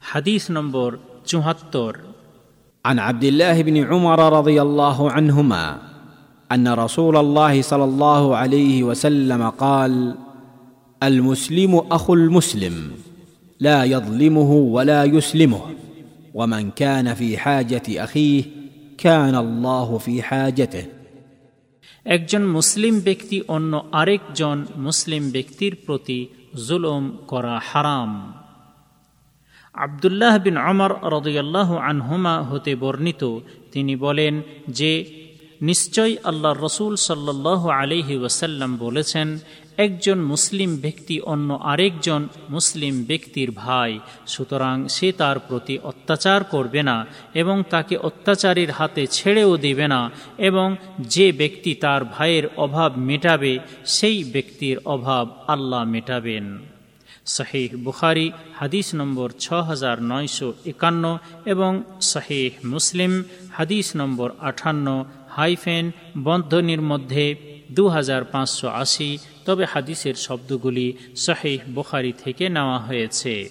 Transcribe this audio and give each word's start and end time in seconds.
হাদিস 0.00 0.44
নম্বর 0.50 0.90
চুহাত্তর 1.30 1.92
عن 2.84 2.98
عبد 2.98 3.24
الله 3.24 3.56
بن 3.62 3.76
عمر 3.84 4.20
رضي 4.38 4.58
الله 4.62 4.98
عنهما 5.10 5.64
ان 6.50 6.68
رسول 6.84 7.16
الله 7.16 7.62
صلى 7.62 7.84
الله 7.84 8.36
عليه 8.36 8.82
وسلم 8.82 9.42
قال 9.64 10.14
المسلم 11.02 11.72
اخو 11.90 12.14
المسلم 12.14 12.92
لا 13.60 13.84
يظلمه 13.84 14.50
ولا 14.76 15.04
يسلمه 15.04 15.62
ومن 16.34 16.70
كان 16.70 17.14
في 17.14 17.38
حاجه 17.38 17.82
اخيه 18.06 18.42
كان 18.98 19.34
الله 19.34 19.98
في 19.98 20.14
حاجته 20.22 20.84
একজন 22.06 22.42
মুসলিম 22.46 22.94
ব্যক্তি 22.98 23.42
অন্য 23.48 23.72
আরেকজন 23.92 24.58
মুসলিম 24.76 25.30
ব্যক্তির 25.30 25.74
প্রতি 25.86 26.20
জুলুম 26.68 27.04
করা 27.26 27.60
হারাম 27.72 28.10
আবদুল্লাহ 29.73 30.37
বিন 30.37 30.57
অমর 30.57 30.91
রদুল্লাহ 31.03 31.75
আনহুমা 31.75 32.43
হতে 32.43 32.75
বর্ণিত, 32.75 33.39
তিনি 33.71 33.95
বলেন 33.95 34.41
যে, 34.67 35.05
নিশ্চয় 35.61 36.15
আল্লাহ 36.23 36.53
রসুল 36.53 36.95
সাল্লাহ 36.95 37.67
আলিহি 37.67 38.17
ওয়াসাল্লাম 38.17 38.77
বলেছেন, 38.77 39.39
একজন 39.77 40.19
মুসলিম 40.19 40.75
ব্যক্তি 40.75 41.19
অন্য 41.19 41.59
আরেকজন 41.63 42.27
মুসলিম 42.49 43.03
ব্যক্তির 43.03 43.51
ভাই, 43.51 43.99
সুতরাং 44.27 44.87
সে 44.87 45.11
তার 45.11 45.39
প্রতি 45.39 45.79
অত্যাচার 45.83 46.43
করবে 46.43 46.83
না 46.83 47.05
এবং 47.33 47.63
তাকে 47.69 47.97
অত্যাচারীর 47.97 48.71
হাতে 48.71 49.07
ছেড়েও 49.07 49.57
দেবে 49.57 49.87
না 49.87 50.09
এবং 50.37 50.75
যে 50.99 51.31
ব্যক্তি 51.31 51.75
তার 51.75 52.05
ভাইয়ের 52.05 52.47
অভাব 52.57 52.97
মেটাবে, 52.97 53.59
সেই 53.85 54.23
ব্যক্তির 54.23 54.77
অভাব 54.85 55.29
আল্লাহ 55.47 55.83
মেটাবেন। 55.83 56.76
শাহেহ 57.35 57.69
বুখারি, 57.77 58.31
হাদিস 58.55 58.87
নম্বর 58.95 59.29
ছ 59.39 59.45
হাজার 59.69 59.97
নয়শো 60.03 60.53
একান্ন 60.65 61.03
এবং 61.45 61.71
শাহেহ 62.01 62.51
মুসলিম, 62.65 63.23
হাদিস 63.51 63.87
নম্বর 63.95 64.29
আঠান্ন, 64.39 64.87
হাইফেন 65.29 65.85
বন্ধনীর 66.17 66.81
মধ্যে 66.81 67.25
দু 67.71 67.87
হাজার 67.87 68.21
পাঁচশো 68.23 68.67
আশি। 68.83 69.09
তবে 69.45 69.65
হাদিসের 69.65 70.15
শব্দগুলি 70.15 70.87
শাহেহ 71.15 71.59
বুখারি 71.75 72.13
থেকে 72.23 72.45
নেওয়া 72.49 72.79
হয়েছে। 72.79 73.49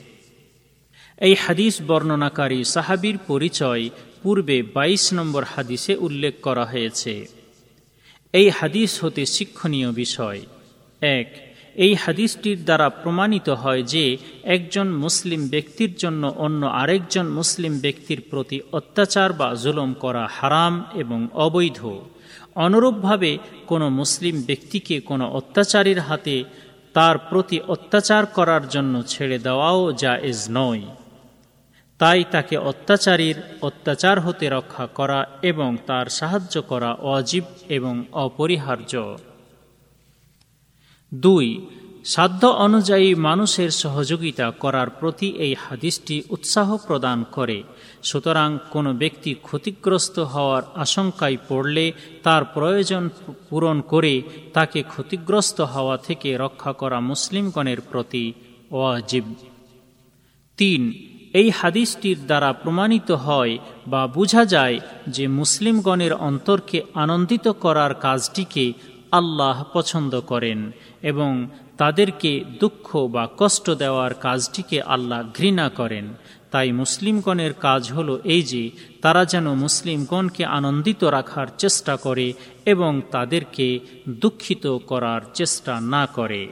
এই 1.21 1.35
হাদিস 1.35 1.75
বর্ণনাকারী 1.83 2.65
সাহাবির 2.65 3.17
পরিচয় 3.19 3.85
পূর্বে 4.23 4.57
২২ 4.75 5.03
নম্বর 5.13 5.45
হাদিসে 5.45 5.93
উল্লেখ 5.97 6.35
করা 6.43 6.65
হয়েছে। 6.65 7.15
এই 8.33 8.49
হাদিস 8.51 9.05
হতে 9.05 9.23
শিক্ষণীয় 9.27 9.91
বিষয়। 9.93 10.41
এক 11.01 11.29
এই 11.77 11.95
হাদিসটির 11.95 12.65
দ্বারা 12.65 12.89
প্রমাণিত 12.89 13.49
হয় 13.49 13.83
যে 13.83 14.17
একজন 14.45 14.89
মুসলিম 14.89 15.49
ব্যক্তির 15.49 15.95
জন্য 15.95 16.33
অন্য 16.37 16.67
আরেকজন 16.67 17.27
মুসলিম 17.29 17.79
ব্যক্তির 17.79 18.23
প্রতি 18.31 18.61
অত্যাচার 18.73 19.33
বা 19.33 19.55
জুলম 19.55 19.93
করা 19.93 20.29
হারাম 20.33 20.85
এবং 20.95 21.29
অবৈধ। 21.35 21.81
অনুরূপভাবে 22.55 23.39
কোনো 23.67 23.89
মুসলিম 23.89 24.43
ব্যক্তিকে 24.47 25.01
কোনো 25.01 25.31
অত্যাচারীর 25.31 25.99
হাতে 25.99 26.45
তার 26.93 27.19
প্রতি 27.19 27.61
অত্যাচার 27.61 28.27
করার 28.27 28.69
জন্য 28.69 29.03
ছেড়ে 29.07 29.39
দেওয়াও 29.39 29.93
জায়েজ 29.93 30.47
নয়। 30.51 30.83
তাই 31.99 32.25
তাকে 32.31 32.57
অত্যাচারীর 32.57 33.35
অত্যাচার 33.63 34.21
হতে 34.21 34.49
রক্ষা 34.49 34.87
করা 34.87 35.27
এবং 35.43 35.77
তার 35.87 36.07
সাহায্য 36.07 36.63
করা 36.63 36.93
অজীব 36.93 37.45
এবং 37.69 38.05
অপরিহার্য। 38.13 39.17
দুই, 41.15 41.67
সাধ্য 42.05 42.47
অনুযায়ী 42.47 43.15
মানুষের 43.15 43.71
সহযোগিতা 43.71 44.51
করার 44.51 44.91
প্রতি 44.91 45.29
এই 45.29 45.55
হাদিসটি 45.55 46.23
উৎসাহ 46.31 46.77
প্রদান 46.87 47.25
করে। 47.33 47.63
সুতরাং 48.03 48.59
কোনো 48.71 48.95
ব্যক্তি 48.95 49.35
ক্ষতিগ্রস্ত 49.35 50.19
হওয়ার 50.19 50.63
আশঙ্কায় 50.75 51.37
পড়লে 51.49 51.93
তার 52.23 52.45
প্রয়োজন 52.45 53.09
পূরণ 53.51 53.81
করে 53.81 54.23
তাকে 54.53 54.83
ক্ষতিগ্রস্ত 54.83 55.61
হওয়া 55.61 55.97
থেকে 55.97 56.37
রক্ষা 56.37 56.73
করা 56.73 57.01
মুসলিমগণের 57.01 57.81
প্রতি 57.81 58.33
ওয়াজিব। 58.71 59.35
তিন, 60.57 60.93
এই 61.33 61.51
হাদিসটির 61.51 62.27
দ্বারা 62.27 62.53
প্রমাণিত 62.53 63.11
হয় 63.11 63.59
বা 63.87 64.07
বোঝা 64.07 64.45
যায় 64.45 64.81
যে 65.09 65.29
মুসলিমগণের 65.29 66.13
অন্তরকে 66.13 66.83
আনন্দিত 66.95 67.49
করার 67.49 67.95
কাজটিকে 67.95 68.73
আল্লাহ 69.13 69.65
পছন্দ 69.73 70.21
করেন 70.21 70.71
এবং 71.03 71.49
তাদেরকে 71.79 72.45
দুঃখ 72.61 72.97
বা 72.97 73.29
কষ্ট 73.37 73.71
দেওয়ার 73.71 74.15
কাজটিকে 74.15 74.83
আল্লাহ 74.83 75.25
ঘৃণা 75.35 75.69
করেন। 75.69 76.09
তাই 76.51 76.73
মুসলিমগণের 76.73 77.53
কাজ 77.53 77.93
হলো 77.93 78.21
এই 78.25 78.43
যে, 78.43 78.71
তারা 79.03 79.25
যেন 79.25 79.55
মুসলিমগণকে 79.55 80.45
আনন্দিত 80.45 81.05
রাখার 81.05 81.47
চেষ্টা 81.59 81.97
করে 81.97 82.33
এবং 82.65 83.03
তাদেরকে 83.11 83.81
দুঃখিত 84.09 84.67
করার 84.67 85.21
চেষ্টা 85.35 85.81
না 85.81 86.07
করে। 86.07 86.49